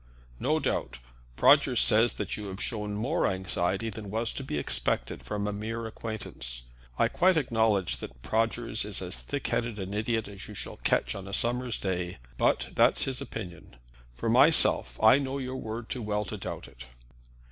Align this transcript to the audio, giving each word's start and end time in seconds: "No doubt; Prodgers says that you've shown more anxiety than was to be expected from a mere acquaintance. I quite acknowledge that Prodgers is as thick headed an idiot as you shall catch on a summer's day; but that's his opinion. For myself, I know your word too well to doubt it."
"No 0.39 0.57
doubt; 0.59 0.97
Prodgers 1.37 1.79
says 1.79 2.13
that 2.15 2.35
you've 2.35 2.59
shown 2.59 2.95
more 2.95 3.27
anxiety 3.27 3.91
than 3.91 4.09
was 4.09 4.33
to 4.33 4.43
be 4.43 4.57
expected 4.57 5.21
from 5.21 5.45
a 5.45 5.53
mere 5.53 5.85
acquaintance. 5.85 6.71
I 6.97 7.07
quite 7.07 7.37
acknowledge 7.37 7.97
that 7.97 8.23
Prodgers 8.23 8.83
is 8.83 8.99
as 8.99 9.15
thick 9.19 9.45
headed 9.45 9.77
an 9.77 9.93
idiot 9.93 10.27
as 10.27 10.47
you 10.47 10.55
shall 10.55 10.77
catch 10.77 11.13
on 11.13 11.27
a 11.27 11.35
summer's 11.35 11.79
day; 11.79 12.17
but 12.39 12.69
that's 12.73 13.03
his 13.03 13.21
opinion. 13.21 13.75
For 14.15 14.27
myself, 14.27 14.99
I 15.03 15.19
know 15.19 15.37
your 15.37 15.57
word 15.57 15.87
too 15.87 16.01
well 16.01 16.25
to 16.25 16.37
doubt 16.37 16.67
it." 16.67 16.85